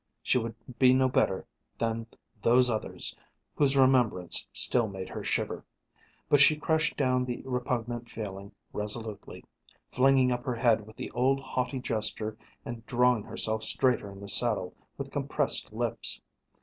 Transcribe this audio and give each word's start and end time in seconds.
She 0.23 0.39
would 0.39 0.55
be 0.79 0.95
no 0.95 1.07
better 1.07 1.45
than 1.77 2.07
"those 2.41 2.71
others" 2.71 3.15
whose 3.53 3.77
remembrance 3.77 4.47
still 4.51 4.87
made 4.87 5.09
her 5.09 5.23
shiver. 5.23 5.63
But 6.27 6.39
she 6.39 6.55
crushed 6.55 6.97
down 6.97 7.23
the 7.23 7.43
repugnant 7.45 8.09
feeling 8.09 8.51
resolutely, 8.73 9.45
flinging 9.91 10.31
up 10.31 10.43
her 10.43 10.55
head 10.55 10.87
with 10.87 10.95
the 10.95 11.11
old 11.11 11.39
haughty 11.39 11.77
gesture 11.77 12.35
and 12.65 12.83
drawing 12.87 13.21
herself 13.21 13.61
straighter 13.61 14.11
in 14.11 14.19
the 14.21 14.27
saddle 14.27 14.73
with 14.97 15.11
compressed 15.11 15.71
lips. 15.71 16.19